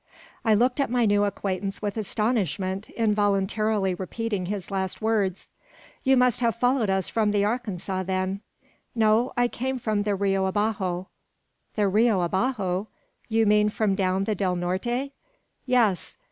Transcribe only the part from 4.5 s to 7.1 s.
last words. "You must have followed us